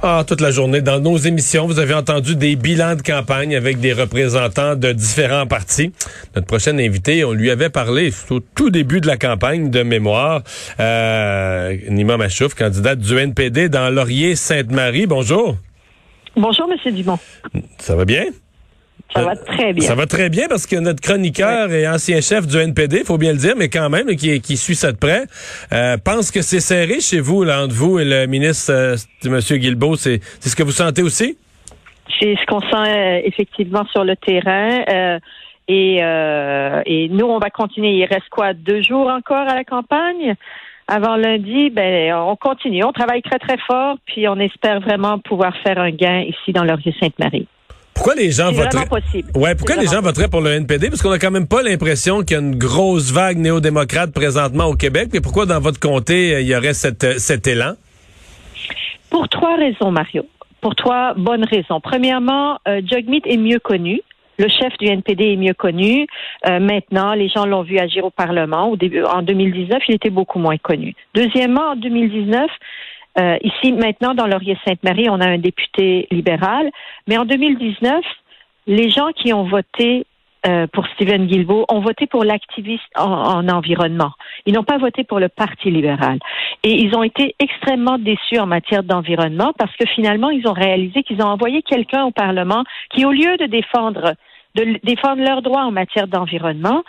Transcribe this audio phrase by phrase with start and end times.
[0.00, 0.80] Ah, toute la journée.
[0.80, 5.46] Dans nos émissions, vous avez entendu des bilans de campagne avec des représentants de différents
[5.48, 5.92] partis.
[6.36, 10.42] Notre prochain invité, on lui avait parlé au tout début de la campagne de mémoire.
[10.78, 15.06] Euh, Nima Machouf, candidate du NPD dans Laurier-Sainte-Marie.
[15.06, 15.56] Bonjour.
[16.36, 17.18] Bonjour, Monsieur Dumont.
[17.78, 18.26] Ça va bien?
[19.14, 19.88] Ça va très bien.
[19.88, 23.32] Ça va très bien parce que notre chroniqueur et ancien chef du NPD, faut bien
[23.32, 25.24] le dire, mais quand même, qui, qui suit ça de près,
[25.72, 29.40] euh, pense que c'est serré chez vous, là, entre vous et le ministre euh, M.
[29.40, 29.96] Guilbeault.
[29.96, 31.38] C'est ce que vous sentez aussi?
[32.20, 34.84] C'est ce qu'on sent euh, effectivement sur le terrain.
[34.90, 35.18] Euh,
[35.68, 35.96] et,
[36.86, 37.90] et nous, on va continuer.
[37.90, 38.54] Il reste quoi?
[38.54, 40.34] Deux jours encore à la campagne?
[40.86, 42.82] Avant lundi, ben, on continue.
[42.84, 46.64] On travaille très, très fort, puis on espère vraiment pouvoir faire un gain ici dans
[46.64, 47.46] Laurier-Sainte-Marie.
[47.98, 49.28] Pourquoi les gens voteraient possible.
[49.34, 52.22] Ouais, pourquoi les gens voteraient pour le NPD parce qu'on a quand même pas l'impression
[52.22, 56.32] qu'il y a une grosse vague néo-démocrate présentement au Québec, mais pourquoi dans votre comté
[56.32, 57.72] euh, il y aurait cette, euh, cet élan?
[59.10, 60.24] Pour trois raisons, Mario.
[60.60, 61.80] Pour trois bonnes raisons.
[61.80, 64.00] Premièrement, euh, Jagmeet est mieux connu.
[64.38, 66.06] Le chef du NPD est mieux connu.
[66.48, 68.70] Euh, maintenant, les gens l'ont vu agir au Parlement.
[68.70, 70.94] Au début, en 2019, il était beaucoup moins connu.
[71.14, 72.48] Deuxièmement, en 2019,
[73.18, 76.70] euh, ici, maintenant, dans Laurier-Sainte-Marie, on a un député libéral.
[77.06, 78.04] Mais en 2019,
[78.66, 80.06] les gens qui ont voté
[80.46, 84.12] euh, pour Stephen Guilbeault ont voté pour l'activiste en, en, environnement.
[84.46, 86.20] Ils n'ont pas voté pour le Parti libéral.
[86.62, 91.02] Et ils ont été extrêmement déçus en matière d'environnement parce que finalement, ils ont réalisé
[91.02, 92.62] qu'ils ont envoyé quelqu'un au Parlement
[92.94, 94.14] qui, au lieu de défendre
[94.58, 96.82] de défendre leurs droits en matière d'environnement,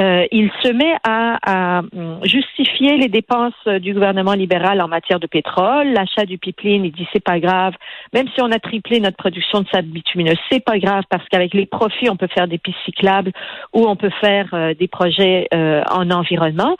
[0.00, 1.82] euh, il se met à, à,
[2.22, 6.84] justifier les dépenses du gouvernement libéral en matière de pétrole, l'achat du pipeline.
[6.84, 7.74] Il dit c'est pas grave,
[8.12, 11.54] même si on a triplé notre production de sable bitumineux, c'est pas grave parce qu'avec
[11.54, 13.32] les profits on peut faire des pistes cyclables
[13.72, 16.76] ou on peut faire euh, des projets euh, en environnement.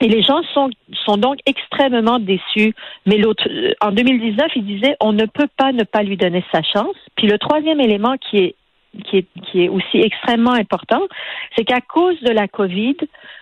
[0.00, 0.68] Et les gens sont,
[1.06, 2.74] sont donc extrêmement déçus.
[3.06, 3.48] Mais l'autre,
[3.80, 6.96] en 2019, il disait on ne peut pas ne pas lui donner sa chance.
[7.16, 8.56] Puis le troisième élément qui est
[9.04, 11.00] qui est, qui est aussi extrêmement important,
[11.56, 12.96] c'est qu'à cause de la COVID,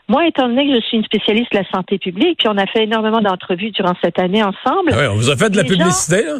[0.08, 2.66] moi, étant donné que je suis une spécialiste de la santé publique, puis on a
[2.66, 4.90] fait énormément d'entrevues durant cette année ensemble.
[4.92, 6.38] Ah ouais, on vous a fait de la publicité, là?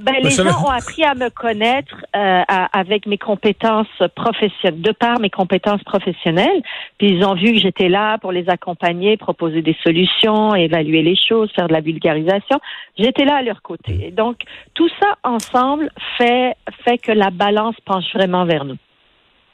[0.00, 4.92] Ben, les gens ont appris à me connaître euh, à, avec mes compétences professionnelles, de
[4.92, 6.62] par mes compétences professionnelles.
[6.98, 11.16] Puis ils ont vu que j'étais là pour les accompagner, proposer des solutions, évaluer les
[11.16, 12.58] choses, faire de la vulgarisation.
[12.98, 14.06] J'étais là à leur côté.
[14.06, 14.38] Et donc
[14.74, 18.76] tout ça ensemble fait fait que la balance penche vraiment vers nous.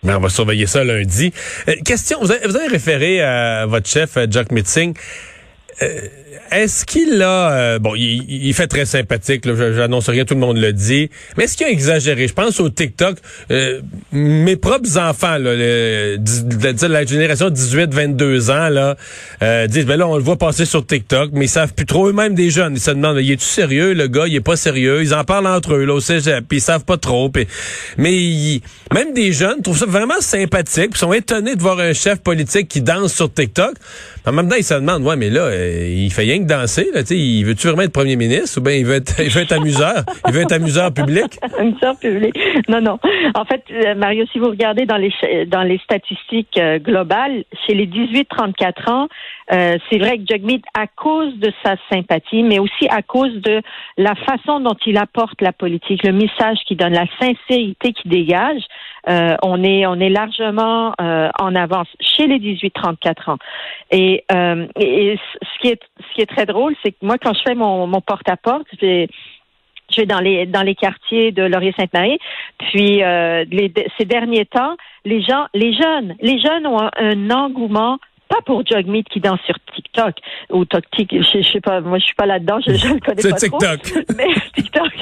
[0.03, 1.33] Mais on va surveiller ça lundi.
[1.69, 4.95] Euh, question, vous avez, vous avez, référé à votre chef, Jack Mitzing.
[5.83, 6.01] Euh,
[6.51, 10.59] est-ce qu'il a euh, bon il, il, fait très sympathique j'annonce rien tout le monde
[10.59, 12.29] le dit mais est-ce qu'il a exagéré?
[12.29, 13.19] Je pense au TikTok
[13.51, 13.81] euh,
[14.13, 18.97] mes propres enfants là la génération 18 22 ans là
[19.43, 22.09] euh, disent ben là on le voit passer sur TikTok mais ils savent plus trop
[22.09, 22.75] eux-mêmes des jeunes.
[22.75, 24.27] Ils se demandent il est tu sérieux le gars?
[24.27, 25.03] Il est pas sérieux.
[25.03, 27.31] Ils en parlent entre eux là au puis ils savent pas trop
[27.99, 28.63] mais ils,
[28.95, 32.69] même des jeunes trouvent ça vraiment sympathique ils sont étonnés de voir un chef politique
[32.69, 33.75] qui danse sur TikTok.
[34.25, 36.88] En même temps ils se demandent ouais mais là il fait rien que danser.
[36.93, 39.53] Là, il veut-tu vraiment être premier ministre ou bien il veut être, il veut être
[39.53, 40.04] amuseur?
[40.27, 41.39] il veut être amuseur public?
[41.59, 42.34] amuseur public.
[42.68, 42.98] Non, non.
[43.34, 45.13] En fait, euh, Mario, si vous regardez dans les,
[45.47, 49.09] dans les statistiques euh, globales, chez les 18-34 ans,
[49.53, 53.62] euh, c'est vrai que Jagmeet, à cause de sa sympathie, mais aussi à cause de
[53.97, 58.62] la façon dont il apporte la politique, le message qu'il donne, la sincérité qu'il dégage,
[59.09, 61.86] euh, on est on est largement euh, en avance
[62.16, 63.39] chez les 18-34 ans.
[63.91, 67.34] Et, euh, et, ce qui est ce qui est très drôle, c'est que moi quand
[67.34, 69.09] je fais mon, mon porte-à-porte, je vais
[69.91, 72.18] je vais dans les dans les quartiers de Laurier-Sainte-Marie.
[72.59, 77.30] Puis euh, les, ces derniers temps, les gens, les jeunes, les jeunes ont un, un
[77.30, 77.98] engouement
[78.28, 80.16] pas pour Jugmeat qui danse sur TikTok
[80.51, 83.22] ou TikTok, je, je sais pas, moi je suis pas là-dedans, je, je le connais
[83.22, 83.83] pas TikTok.
[83.83, 84.01] trop.
[84.16, 84.92] Mais TikTok.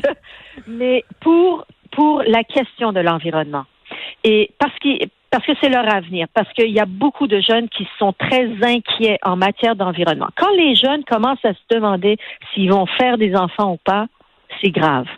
[0.67, 3.65] Mais pour pour la question de l'environnement
[4.25, 4.99] et parce qu'il
[5.35, 8.49] parce que c'est leur avenir, parce qu'il y a beaucoup de jeunes qui sont très
[8.63, 10.29] inquiets en matière d'environnement.
[10.37, 12.19] Quand les jeunes commencent à se demander
[12.53, 14.07] s'ils vont faire des enfants ou pas,
[14.63, 15.09] c'est grave.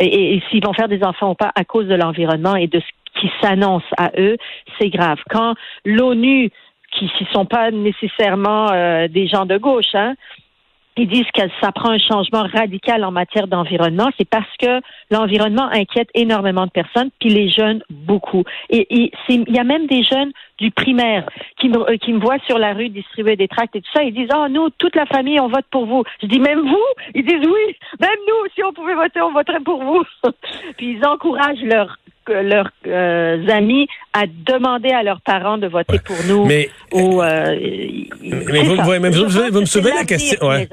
[0.00, 3.20] Et, s'ils vont faire des enfants ou pas à cause de l'environnement et de ce
[3.20, 4.38] qui s'annonce à eux,
[4.80, 5.18] c'est grave.
[5.28, 5.54] Quand
[5.84, 6.50] l'ONU,
[6.92, 10.14] qui ne sont pas nécessairement euh, des gens de gauche, hein,
[10.98, 14.80] ils disent que ça prend un changement radical en matière d'environnement, c'est parce que
[15.10, 18.44] l'environnement inquiète énormément de personnes, puis les jeunes beaucoup.
[18.68, 21.28] Et il y a même des jeunes du primaire
[21.58, 24.02] qui me, euh, qui me voient sur la rue distribuer des tracts et tout ça.
[24.02, 26.02] Ils disent, oh, nous, toute la famille, on vote pour vous.
[26.20, 26.86] Je dis, même vous?
[27.14, 30.02] Ils disent, oui, même nous, si on pouvait voter, on voterait pour vous.
[30.76, 31.96] puis ils encouragent leurs
[32.32, 35.98] leurs euh, amis à demander à leurs parents de voter Ouais.
[36.04, 36.44] pour nous.
[36.46, 37.56] Mais- ou, euh,
[38.22, 40.68] mais vous- vous- mais vous- vous me soulevez la question, ouais.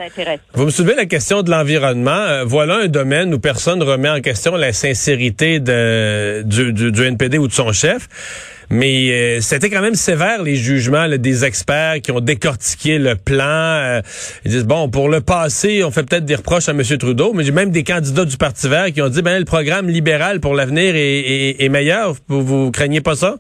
[0.53, 2.11] Vous me soulevez la question de l'environnement.
[2.11, 7.03] Euh, voilà un domaine où personne remet en question la sincérité de, du, du, du
[7.03, 8.07] NPD ou de son chef.
[8.69, 13.15] Mais euh, c'était quand même sévère les jugements là, des experts qui ont décortiqué le
[13.15, 13.43] plan.
[13.45, 14.01] Euh,
[14.43, 16.81] ils disent bon pour le passé, on fait peut-être des reproches à M.
[16.97, 19.87] Trudeau, mais j'ai même des candidats du Parti Vert qui ont dit ben le programme
[19.89, 22.15] libéral pour l'avenir est, est- est meilleur.
[22.27, 23.35] Vous, vous craignez pas ça?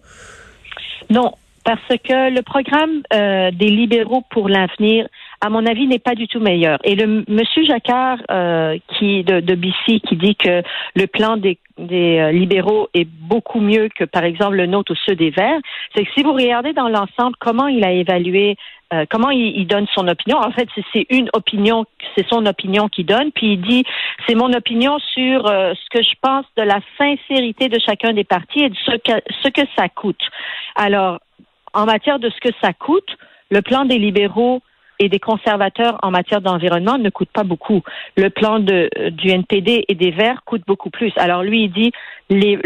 [1.09, 1.31] Non,
[1.63, 5.07] parce que le programme euh, des libéraux pour l'avenir,
[5.45, 6.79] à mon avis, n'est pas du tout meilleur.
[6.83, 10.63] Et le Monsieur Jacquard, euh, qui de, de BC, qui dit que
[10.95, 15.15] le plan des, euh, libéraux est beaucoup mieux que, par exemple, le nôtre ou ceux
[15.15, 15.59] des Verts,
[15.93, 18.55] c'est que si vous regardez dans l'ensemble comment il a évalué,
[18.91, 20.39] euh, comment il, donne son opinion.
[20.39, 21.85] En fait, c'est- une opinion,
[22.17, 23.83] c'est son opinion qu'il donne, puis il dit
[24.27, 28.61] c'est mon opinion sur ce que je pense de la sincérité de chacun des partis
[28.61, 30.21] et de ce que ça coûte.
[30.75, 31.19] Alors,
[31.73, 33.15] en matière de ce que ça coûte,
[33.51, 34.61] le plan des libéraux
[34.99, 37.81] et des conservateurs en matière d'environnement ne coûte pas beaucoup.
[38.17, 41.11] Le plan de, du NPD et des Verts coûte beaucoup plus.
[41.17, 41.91] Alors lui, il dit,
[42.29, 42.57] les,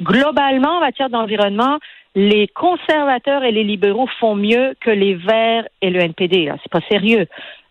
[0.00, 1.78] globalement, en matière d'environnement,
[2.16, 6.52] les conservateurs et les libéraux font mieux que les Verts et le NPD.
[6.62, 7.26] C'est pas sérieux.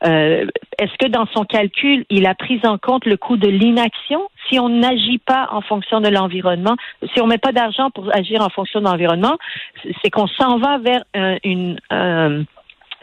[0.06, 0.46] Euh,
[0.78, 4.28] Est-ce que dans son calcul, il a pris en compte le coût de l'inaction?
[4.50, 6.76] Si on n'agit pas en fonction de l'environnement,
[7.14, 9.38] si on met pas d'argent pour agir en fonction de l'environnement,
[10.04, 11.78] c'est qu'on s'en va vers euh, une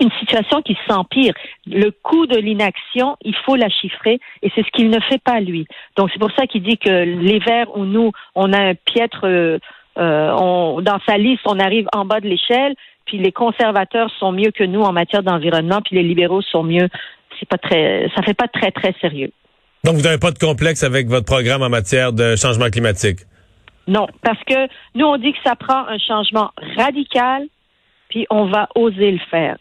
[0.00, 1.34] une situation qui s'empire.
[1.66, 5.40] Le coût de l'inaction, il faut la chiffrer et c'est ce qu'il ne fait pas
[5.40, 5.66] lui.
[5.96, 9.24] Donc c'est pour ça qu'il dit que les Verts ou nous, on a un piètre,
[9.24, 9.58] euh,
[9.98, 12.74] euh, on, dans sa liste, on arrive en bas de l'échelle,
[13.04, 16.88] puis les conservateurs sont mieux que nous en matière d'environnement, puis les libéraux sont mieux.
[17.38, 19.32] C'est pas très, ça fait pas très très sérieux.
[19.84, 23.20] Donc vous n'avez pas de complexe avec votre programme en matière de changement climatique?
[23.88, 27.46] Non, parce que nous on dit que ça prend un changement radical
[28.10, 29.56] puis on va oser le faire.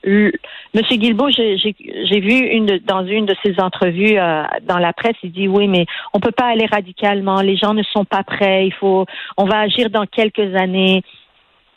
[0.73, 5.47] Monsieur Guilbeault, j'ai vu dans une de ses entrevues euh, dans la presse, il dit
[5.47, 7.41] oui, mais on peut pas aller radicalement.
[7.41, 8.67] Les gens ne sont pas prêts.
[8.67, 9.05] Il faut,
[9.37, 11.03] on va agir dans quelques années.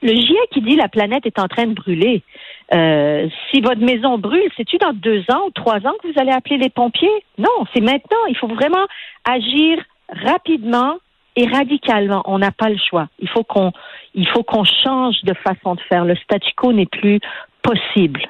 [0.03, 2.23] Le GIEC qui dit la planète est en train de brûler.
[2.75, 6.33] Euh, si votre maison brûle, c'est-tu dans deux ans ou trois ans que vous allez
[6.33, 7.25] appeler les pompiers?
[7.39, 8.25] Non, c'est maintenant.
[8.29, 8.87] Il faut vraiment
[9.25, 9.79] agir
[10.09, 10.97] rapidement
[11.37, 12.23] et radicalement.
[12.27, 13.09] On n'a pas le choix.
[13.19, 13.73] Il faut qu'on,
[14.15, 16.05] il faut qu'on change de façon de faire.
[16.05, 17.21] Le statu quo n'est plus
[17.63, 18.21] possible.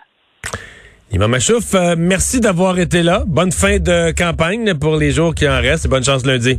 [1.11, 3.25] Imam Machouf, euh, merci d'avoir été là.
[3.27, 6.59] Bonne fin de campagne pour les jours qui en restent et bonne chance lundi.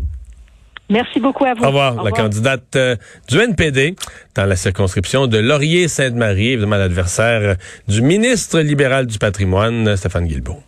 [0.89, 1.63] Merci beaucoup à vous.
[1.63, 2.95] Au revoir, la candidate euh,
[3.29, 3.95] du NPD
[4.35, 7.55] dans la circonscription de Laurier-Sainte-Marie, évidemment l'adversaire euh,
[7.87, 10.63] du ministre libéral du patrimoine, Stéphane Guilbeault.